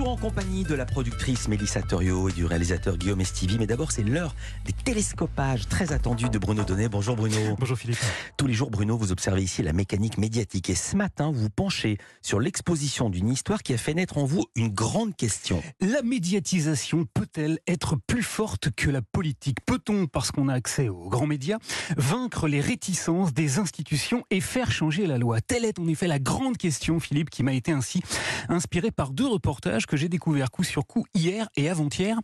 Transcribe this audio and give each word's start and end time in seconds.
toujours 0.00 0.14
en 0.14 0.16
compagnie 0.16 0.64
de 0.64 0.74
la 0.74 0.86
productrice 0.86 1.46
Mélissa 1.46 1.82
Torio 1.82 2.30
et 2.30 2.32
du 2.32 2.46
réalisateur 2.46 2.96
Guillaume 2.96 3.20
Estivi. 3.20 3.58
Mais 3.58 3.66
d'abord, 3.66 3.92
c'est 3.92 4.02
l'heure 4.02 4.34
des 4.64 4.72
télescopages 4.72 5.68
très 5.68 5.92
attendus 5.92 6.30
de 6.30 6.38
Bruno 6.38 6.64
Donnet. 6.64 6.88
Bonjour 6.88 7.16
Bruno. 7.16 7.36
Bonjour 7.58 7.76
Philippe. 7.76 7.98
Tous 8.38 8.46
les 8.46 8.54
jours, 8.54 8.70
Bruno, 8.70 8.96
vous 8.96 9.12
observez 9.12 9.42
ici 9.42 9.62
la 9.62 9.74
mécanique 9.74 10.16
médiatique. 10.16 10.70
Et 10.70 10.74
ce 10.74 10.96
matin, 10.96 11.30
vous 11.30 11.50
penchez 11.50 11.98
sur 12.22 12.40
l'exposition 12.40 13.10
d'une 13.10 13.28
histoire 13.28 13.62
qui 13.62 13.74
a 13.74 13.76
fait 13.76 13.92
naître 13.92 14.16
en 14.16 14.24
vous 14.24 14.46
une 14.56 14.70
grande 14.70 15.14
question. 15.14 15.62
La 15.82 16.00
médiatisation 16.00 17.04
peut-elle 17.12 17.58
être 17.68 17.96
plus 18.06 18.22
forte 18.22 18.70
que 18.74 18.88
la 18.88 19.02
politique? 19.02 19.58
Peut-on, 19.66 20.06
parce 20.06 20.30
qu'on 20.30 20.48
a 20.48 20.54
accès 20.54 20.88
aux 20.88 21.10
grands 21.10 21.26
médias, 21.26 21.58
vaincre 21.98 22.48
les 22.48 22.62
réticences 22.62 23.34
des 23.34 23.58
institutions 23.58 24.24
et 24.30 24.40
faire 24.40 24.72
changer 24.72 25.06
la 25.06 25.18
loi? 25.18 25.42
Telle 25.42 25.66
est 25.66 25.78
en 25.78 25.86
effet 25.88 26.06
la 26.06 26.18
grande 26.18 26.56
question, 26.56 27.00
Philippe, 27.00 27.28
qui 27.28 27.42
m'a 27.42 27.52
été 27.52 27.70
ainsi 27.70 28.00
inspiré 28.48 28.90
par 28.90 29.10
deux 29.10 29.26
reportages 29.26 29.88
que 29.90 29.96
j'ai 29.96 30.08
découverts 30.08 30.52
coup 30.52 30.62
sur 30.62 30.86
coup 30.86 31.04
hier 31.14 31.48
et 31.56 31.68
avant-hier. 31.68 32.16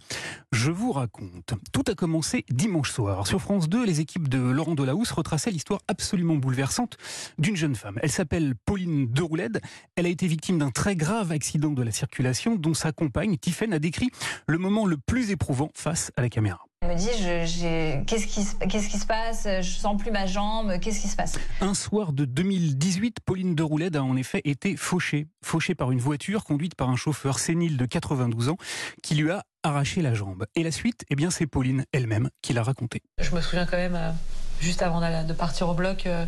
Je 0.52 0.70
vous 0.70 0.93
raconte. 0.93 1.55
Tout 1.73 1.83
a 1.89 1.97
commencé 1.97 2.45
dimanche 2.48 2.92
soir. 2.92 3.27
Sur 3.27 3.42
France 3.42 3.69
2, 3.69 3.84
les 3.84 4.01
équipes 4.01 4.29
de 4.29 4.39
Laurent 4.39 4.77
Delahousse 4.77 5.11
retraçaient 5.11 5.51
l'histoire 5.51 5.80
absolument 5.89 6.37
bouleversante 6.37 6.97
d'une 7.39 7.56
jeune 7.56 7.75
femme. 7.75 7.98
Elle 8.02 8.12
s'appelle 8.12 8.55
Pauline 8.66 9.09
Deroulède. 9.09 9.61
Elle 9.97 10.06
a 10.06 10.11
été 10.11 10.29
victime 10.29 10.59
d'un 10.59 10.70
très 10.70 10.95
grave 10.95 11.33
accident 11.33 11.73
de 11.73 11.83
la 11.83 11.91
circulation 11.91 12.55
dont 12.55 12.73
sa 12.73 12.92
compagne, 12.92 13.37
Tiffaine, 13.37 13.73
a 13.73 13.80
décrit 13.80 14.11
le 14.47 14.59
moment 14.59 14.87
le 14.87 14.97
plus 14.97 15.33
éprouvant 15.33 15.73
face 15.75 16.12
à 16.17 16.23
la 16.23 16.28
caméra. 16.28 16.64
Elle 16.89 16.95
me 16.95 16.99
dit 16.99 18.05
qu'est-ce 18.07 18.27
qui, 18.29 18.47
qu'est-ce 18.69 18.89
qui 18.89 18.99
se 18.99 19.07
passe? 19.07 19.43
Je 19.45 19.71
sens 19.71 20.01
plus 20.01 20.13
ma 20.13 20.27
jambe, 20.27 20.79
qu'est-ce 20.79 21.01
qui 21.01 21.09
se 21.09 21.17
passe? 21.17 21.37
Un 21.61 21.75
soir 21.75 22.12
de 22.12 22.25
2018, 22.25 23.19
Pauline 23.25 23.57
de 23.57 23.62
Roulette 23.65 23.97
a 23.97 24.05
en 24.05 24.17
effet 24.17 24.41
été 24.45 24.77
fauchée. 24.77 25.27
Fauchée 25.45 25.75
par 25.75 25.91
une 25.91 25.99
voiture 25.99 26.45
conduite 26.45 26.77
par 26.77 26.89
un 26.89 26.95
chauffeur 26.95 27.41
sénile 27.41 27.77
de 27.77 27.87
92 27.87 28.51
ans 28.51 28.57
qui 29.03 29.17
lui 29.17 29.33
a 29.33 29.43
arraché 29.65 30.01
la 30.01 30.15
jambe. 30.15 30.47
Et 30.55 30.62
la 30.62 30.71
suite, 30.71 31.05
eh 31.11 31.17
bien, 31.17 31.31
c'est 31.31 31.47
Pauline 31.48 31.84
elle-même 31.93 32.31
qui 32.41 32.53
l'a 32.53 32.62
raconté. 32.62 33.03
Je 33.19 33.34
me 33.34 33.41
souviens 33.41 33.67
quand 33.67 33.77
même, 33.77 33.97
euh, 33.97 34.12
juste 34.61 34.83
avant 34.83 35.00
de 35.00 35.33
partir 35.33 35.69
au 35.69 35.75
bloc, 35.75 36.06
euh, 36.06 36.25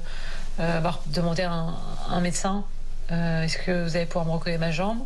euh, 0.59 0.78
avoir 0.78 1.05
demandé 1.15 1.43
à 1.43 1.53
un, 1.53 2.20
médecin 2.20 2.65
est-ce 3.11 3.59
que 3.59 3.84
vous 3.84 3.97
allez 3.97 4.06
pouvoir 4.06 4.27
me 4.27 4.33
recoller 4.33 4.59
ma 4.59 4.70
jambe? 4.70 4.98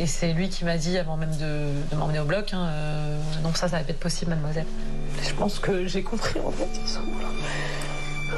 Et 0.00 0.06
c'est 0.06 0.32
lui 0.32 0.48
qui 0.48 0.64
m'a 0.64 0.76
dit, 0.76 0.98
avant 0.98 1.16
même 1.16 1.36
de, 1.36 1.94
m'emmener 1.96 2.18
au 2.18 2.24
bloc, 2.24 2.52
hein, 2.52 2.66
euh, 2.66 3.18
non, 3.44 3.54
ça, 3.54 3.68
ça 3.68 3.78
va 3.78 3.84
pas 3.84 3.90
être 3.90 4.00
possible, 4.00 4.30
mademoiselle. 4.30 4.66
Je 5.22 5.32
pense 5.34 5.60
que 5.60 5.86
j'ai 5.86 6.02
compris, 6.02 6.40
en 6.40 6.50
fait, 6.50 6.68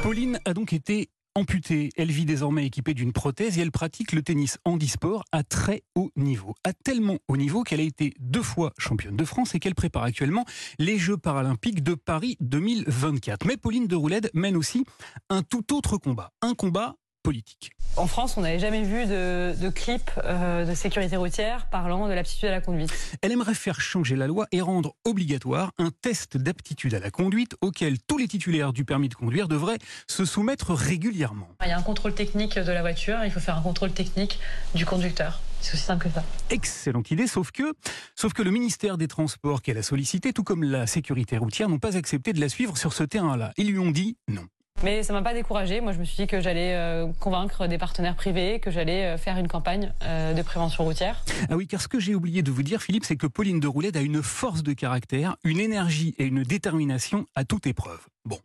Pauline 0.03 0.39
a 0.45 0.53
donc 0.53 0.73
été 0.73 1.09
amputée. 1.33 1.89
Elle 1.97 2.11
vit 2.11 2.25
désormais 2.25 2.67
équipée 2.67 2.93
d'une 2.93 3.11
prothèse 3.11 3.57
et 3.57 3.61
elle 3.61 3.71
pratique 3.71 4.11
le 4.11 4.21
tennis 4.21 4.59
handisport 4.65 5.23
à 5.31 5.43
très 5.43 5.81
haut 5.95 6.11
niveau. 6.15 6.53
À 6.63 6.73
tellement 6.73 7.17
haut 7.27 7.37
niveau 7.37 7.63
qu'elle 7.63 7.79
a 7.79 7.83
été 7.83 8.13
deux 8.19 8.43
fois 8.43 8.73
championne 8.77 9.15
de 9.15 9.25
France 9.25 9.55
et 9.55 9.59
qu'elle 9.59 9.75
prépare 9.75 10.03
actuellement 10.03 10.45
les 10.77 10.99
Jeux 10.99 11.17
paralympiques 11.17 11.83
de 11.83 11.95
Paris 11.95 12.37
2024. 12.39 13.47
Mais 13.47 13.57
Pauline 13.57 13.87
de 13.87 13.95
Roulède 13.95 14.29
mène 14.35 14.55
aussi 14.55 14.85
un 15.29 15.41
tout 15.41 15.75
autre 15.75 15.97
combat. 15.97 16.31
Un 16.43 16.53
combat 16.53 16.95
politique. 17.27 17.71
En 17.97 18.07
France, 18.07 18.37
on 18.37 18.41
n'avait 18.41 18.57
jamais 18.57 18.83
vu 18.83 19.05
de, 19.05 19.53
de 19.59 19.67
clip 19.67 20.11
euh, 20.23 20.63
de 20.63 20.73
sécurité 20.73 21.17
routière 21.17 21.67
parlant 21.69 22.07
de 22.07 22.13
l'aptitude 22.13 22.47
à 22.47 22.51
la 22.51 22.61
conduite. 22.61 22.89
Elle 23.21 23.33
aimerait 23.33 23.53
faire 23.53 23.81
changer 23.81 24.15
la 24.15 24.27
loi 24.27 24.47
et 24.53 24.61
rendre 24.61 24.95
obligatoire 25.03 25.73
un 25.77 25.89
test 25.89 26.37
d'aptitude 26.37 26.93
à 26.93 26.99
la 26.99 27.11
conduite 27.11 27.57
auquel 27.59 27.99
tous 27.99 28.17
les 28.17 28.29
titulaires 28.29 28.71
du 28.71 28.85
permis 28.85 29.09
de 29.09 29.15
conduire 29.15 29.49
devraient 29.49 29.79
se 30.07 30.23
soumettre 30.23 30.73
régulièrement. 30.73 31.49
Il 31.65 31.67
y 31.67 31.71
a 31.71 31.77
un 31.77 31.81
contrôle 31.81 32.13
technique 32.13 32.57
de 32.57 32.71
la 32.71 32.79
voiture, 32.79 33.17
il 33.25 33.31
faut 33.31 33.41
faire 33.41 33.57
un 33.57 33.61
contrôle 33.61 33.91
technique 33.91 34.39
du 34.73 34.85
conducteur. 34.85 35.41
C'est 35.59 35.73
aussi 35.73 35.83
simple 35.83 36.07
que 36.07 36.13
ça. 36.13 36.23
Excellente 36.49 37.11
idée, 37.11 37.27
sauf 37.27 37.51
que, 37.51 37.73
sauf 38.15 38.31
que 38.31 38.41
le 38.41 38.51
ministère 38.51 38.97
des 38.97 39.09
Transports 39.09 39.61
qu'elle 39.61 39.79
a 39.79 39.83
sollicité, 39.83 40.31
tout 40.31 40.43
comme 40.43 40.63
la 40.63 40.87
sécurité 40.87 41.37
routière, 41.37 41.67
n'ont 41.67 41.79
pas 41.79 41.97
accepté 41.97 42.31
de 42.31 42.39
la 42.39 42.47
suivre 42.47 42.77
sur 42.77 42.93
ce 42.93 43.03
terrain-là. 43.03 43.51
Ils 43.57 43.71
lui 43.71 43.79
ont 43.79 43.91
dit 43.91 44.15
non. 44.29 44.47
Mais 44.83 45.01
ça 45.01 45.11
m'a 45.11 45.23
pas 45.23 45.33
découragé. 45.33 45.81
Moi, 45.81 45.91
je 45.91 45.97
me 45.97 46.05
suis 46.05 46.15
dit 46.17 46.27
que 46.27 46.39
j'allais 46.39 46.75
euh, 46.75 47.07
convaincre 47.19 47.67
des 47.67 47.79
partenaires 47.79 48.15
privés, 48.15 48.59
que 48.59 48.69
j'allais 48.69 49.05
euh, 49.05 49.17
faire 49.17 49.37
une 49.37 49.47
campagne 49.47 49.91
euh, 50.03 50.33
de 50.33 50.41
prévention 50.43 50.83
routière. 50.83 51.23
Ah 51.49 51.55
oui, 51.55 51.65
car 51.65 51.81
ce 51.81 51.87
que 51.87 51.99
j'ai 51.99 52.13
oublié 52.13 52.43
de 52.43 52.51
vous 52.51 52.61
dire, 52.61 52.81
Philippe, 52.81 53.03
c'est 53.03 53.15
que 53.15 53.25
Pauline 53.25 53.59
de 53.59 53.67
Roulette 53.67 53.95
a 53.95 54.01
une 54.01 54.21
force 54.21 54.61
de 54.61 54.73
caractère, 54.73 55.35
une 55.43 55.59
énergie 55.59 56.13
et 56.19 56.25
une 56.25 56.43
détermination 56.43 57.25
à 57.33 57.43
toute 57.43 57.65
épreuve. 57.65 58.05
Bon, 58.23 58.39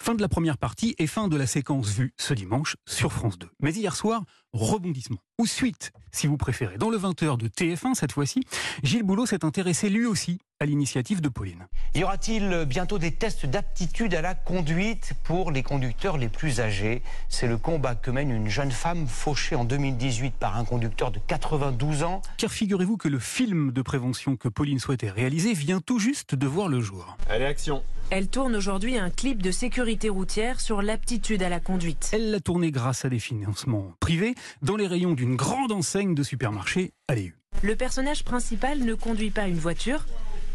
fin 0.00 0.14
de 0.14 0.20
la 0.20 0.28
première 0.28 0.56
partie 0.56 0.94
et 0.98 1.08
fin 1.08 1.26
de 1.26 1.36
la 1.36 1.48
séquence 1.48 1.88
vue 1.88 2.14
ce 2.16 2.32
dimanche 2.32 2.76
sur 2.86 3.12
France 3.12 3.38
2. 3.38 3.48
Mais 3.60 3.72
hier 3.72 3.96
soir, 3.96 4.22
rebondissement. 4.52 5.18
Ou 5.38 5.46
suite, 5.46 5.92
si 6.12 6.28
vous 6.28 6.36
préférez. 6.36 6.76
Dans 6.78 6.90
le 6.90 6.98
20h 6.98 7.38
de 7.38 7.48
TF1, 7.48 7.94
cette 7.94 8.12
fois-ci, 8.12 8.44
Gilles 8.84 9.02
Boulot 9.02 9.26
s'est 9.26 9.44
intéressé 9.44 9.88
lui 9.88 10.06
aussi 10.06 10.38
à 10.62 10.64
l'initiative 10.64 11.20
de 11.20 11.28
Pauline. 11.28 11.66
Y 11.96 12.04
aura-t-il 12.04 12.64
bientôt 12.66 12.98
des 12.98 13.10
tests 13.10 13.46
d'aptitude 13.46 14.14
à 14.14 14.22
la 14.22 14.34
conduite 14.34 15.12
pour 15.24 15.50
les 15.50 15.64
conducteurs 15.64 16.18
les 16.18 16.28
plus 16.28 16.60
âgés? 16.60 17.02
C'est 17.28 17.48
le 17.48 17.58
combat 17.58 17.96
que 17.96 18.12
mène 18.12 18.30
une 18.30 18.48
jeune 18.48 18.70
femme 18.70 19.08
fauchée 19.08 19.56
en 19.56 19.64
2018 19.64 20.34
par 20.34 20.56
un 20.56 20.64
conducteur 20.64 21.10
de 21.10 21.18
92 21.26 22.04
ans. 22.04 22.22
Car 22.36 22.52
figurez-vous 22.52 22.96
que 22.96 23.08
le 23.08 23.18
film 23.18 23.72
de 23.72 23.82
prévention 23.82 24.36
que 24.36 24.48
Pauline 24.48 24.78
souhaitait 24.78 25.10
réaliser 25.10 25.52
vient 25.52 25.80
tout 25.80 25.98
juste 25.98 26.36
de 26.36 26.46
voir 26.46 26.68
le 26.68 26.80
jour. 26.80 27.16
Allez, 27.28 27.44
action 27.44 27.82
Elle 28.10 28.28
tourne 28.28 28.54
aujourd'hui 28.54 28.96
un 28.96 29.10
clip 29.10 29.42
de 29.42 29.50
sécurité 29.50 30.10
routière 30.10 30.60
sur 30.60 30.80
l'aptitude 30.80 31.42
à 31.42 31.48
la 31.48 31.58
conduite. 31.58 32.10
Elle 32.12 32.30
l'a 32.30 32.40
tourné 32.40 32.70
grâce 32.70 33.04
à 33.04 33.08
des 33.08 33.18
financements 33.18 33.94
privés 33.98 34.36
dans 34.62 34.76
les 34.76 34.86
rayons 34.86 35.14
d'une 35.14 35.34
grande 35.34 35.72
enseigne 35.72 36.14
de 36.14 36.22
supermarché 36.22 36.92
à 37.08 37.14
Le 37.62 37.74
personnage 37.74 38.22
principal 38.22 38.78
ne 38.78 38.94
conduit 38.94 39.30
pas 39.30 39.48
une 39.48 39.58
voiture, 39.58 40.06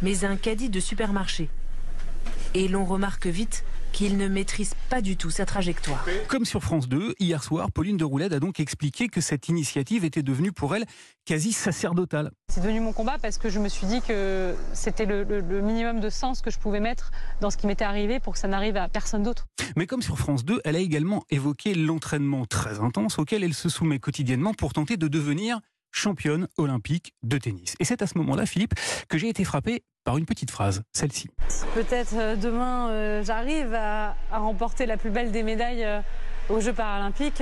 mais 0.02 0.26
un 0.26 0.36
caddie 0.36 0.70
de 0.70 0.80
supermarché. 0.80 1.50
Et 2.54 2.68
l'on 2.68 2.86
remarque 2.86 3.28
vite 3.28 3.64
qu'il 3.98 4.18
ne 4.18 4.28
maîtrise 4.28 4.76
pas 4.90 5.02
du 5.02 5.18
tout 5.18 5.32
sa 5.32 5.46
trajectoire. 5.46 6.06
Comme 6.28 6.46
sur 6.46 6.62
France 6.62 6.88
2, 6.88 7.16
hier 7.20 7.44
soir, 7.44 7.72
Pauline 7.72 7.98
de 7.98 8.04
Roulade 8.04 8.32
a 8.32 8.40
donc 8.40 8.60
expliqué 8.60 9.08
que 9.08 9.22
cette 9.22 9.48
initiative 9.50 10.06
était 10.06 10.22
devenue 10.22 10.52
pour 10.52 10.76
elle 10.76 10.86
quasi 11.26 11.52
sacerdotale. 11.52 12.32
C'est 12.48 12.62
devenu 12.62 12.80
mon 12.80 12.94
combat 12.94 13.18
parce 13.20 13.40
que 13.40 13.50
je 13.50 13.60
me 13.60 13.70
suis 13.70 13.88
dit 13.88 14.02
que 14.02 14.54
c'était 14.74 15.06
le, 15.06 15.26
minimum 15.62 16.00
de 16.00 16.10
sens 16.10 16.42
que 16.42 16.52
je 16.52 16.60
pouvais 16.60 16.80
mettre 16.80 17.12
dans 17.42 17.50
ce 17.50 17.58
qui 17.58 17.66
m'était 17.66 17.86
arrivé 17.86 18.20
pour 18.20 18.34
que 18.34 18.40
ça 18.40 18.48
n'arrive 18.48 18.78
à 18.78 18.88
personne 18.88 19.24
d'autre. 19.24 19.48
Mais 19.76 19.88
comme 19.88 20.04
sur 20.04 20.20
France 20.20 20.46
2, 20.46 20.62
elle 20.64 20.76
a 20.76 20.80
également 20.80 21.24
évoqué 21.32 21.74
l'entraînement 21.74 22.46
très 22.46 22.80
intense 22.80 23.18
auquel 23.18 23.44
elle 23.44 23.56
se 23.56 23.68
soumet 23.68 23.98
quotidiennement 23.98 24.54
pour 24.54 24.74
tenter 24.74 24.98
de 24.98 25.08
devenir 25.08 25.60
championne 25.92 26.48
olympique 26.58 27.14
de 27.24 27.38
tennis. 27.38 27.76
Et 27.80 27.86
c'est 27.86 28.02
à 28.02 28.08
ce 28.08 28.18
moment-là, 28.18 28.46
Philippe, 28.46 28.74
que 29.10 29.18
j'ai 29.18 29.30
été 29.30 29.44
frappé 29.44 29.84
par 30.04 30.18
une 30.18 30.26
petite 30.26 30.52
phrase, 30.52 30.84
celle-ci. 30.94 31.30
Peut-être 31.76 32.16
euh, 32.16 32.36
demain, 32.38 32.90
euh, 32.90 33.24
j'arrive 33.24 33.74
à, 33.74 34.16
remporter 34.32 34.86
la 34.86 34.96
plus 34.96 35.10
belle 35.10 35.32
des 35.32 35.44
médailles. 35.44 35.84
Euh, 35.84 36.00
aux 36.50 36.60
Jeux 36.60 36.74
paralympiques, 36.74 37.42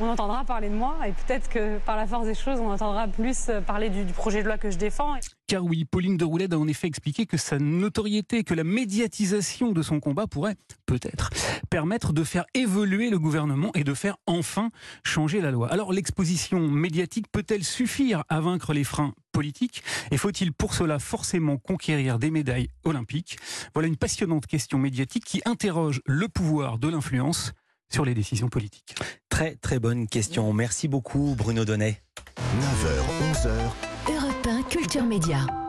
on 0.00 0.08
entendra 0.08 0.44
parler 0.44 0.68
de 0.68 0.74
moi 0.74 0.96
et 1.06 1.12
peut-être 1.12 1.48
que 1.48 1.78
par 1.78 1.96
la 1.96 2.06
force 2.06 2.26
des 2.26 2.34
choses, 2.34 2.60
on 2.60 2.70
entendra 2.70 3.08
plus 3.08 3.50
parler 3.66 3.90
du, 3.90 4.04
projet 4.12 4.42
de 4.42 4.48
loi 4.48 4.58
que 4.58 4.70
je 4.70 4.76
défends. 4.76 5.14
Car 5.46 5.62
oui, 5.64 5.84
Pauline 5.84 6.16
de 6.16 6.24
Roulette 6.24 6.52
a 6.52 6.58
en 6.58 6.66
effet 6.66 6.88
expliqué 6.88 7.26
que 7.26 7.36
sa 7.36 7.58
notoriété, 7.58 8.42
que 8.42 8.54
la 8.54 8.64
médiatisation 8.64 9.72
de 9.72 9.82
son 9.82 10.00
combat 10.00 10.26
pourrait 10.26 10.56
peut-être 10.86 11.30
permettre 11.70 12.12
de 12.12 12.24
faire 12.24 12.46
évoluer 12.54 13.10
le 13.10 13.18
gouvernement 13.18 13.70
et 13.74 13.84
de 13.84 13.94
faire 13.94 14.16
enfin 14.26 14.70
changer 15.04 15.40
la 15.40 15.50
loi. 15.50 15.68
Alors 15.72 15.92
l'exposition 15.92 16.60
médiatique 16.60 17.26
peut-elle 17.30 17.64
suffire 17.64 18.24
à 18.28 18.40
vaincre 18.40 18.72
les 18.72 18.84
freins 18.84 19.14
politiques? 19.32 19.82
Et 20.10 20.16
faut-il 20.16 20.52
pour 20.52 20.74
cela 20.74 20.98
forcément 20.98 21.58
conquérir 21.58 22.18
des 22.18 22.30
médailles 22.30 22.70
olympiques? 22.84 23.38
Voilà 23.74 23.88
une 23.88 23.96
passionnante 23.96 24.46
question 24.46 24.78
médiatique 24.78 25.24
qui 25.24 25.42
interroge 25.44 26.00
le 26.06 26.28
pouvoir 26.28 26.78
de 26.78 26.88
l'influence 26.88 27.52
sur 27.92 28.04
les 28.04 28.14
décisions 28.14 28.48
politiques. 28.48 28.94
Très 29.28 29.54
très 29.56 29.78
bonne 29.78 30.06
question. 30.06 30.52
Merci 30.52 30.88
beaucoup 30.88 31.34
Bruno 31.36 31.64
Donnet. 31.64 32.02
9h, 32.38 33.32
11h. 33.32 34.14
Europe 34.14 34.46
1 34.46 34.62
Culture 34.64 35.04
Média. 35.04 35.65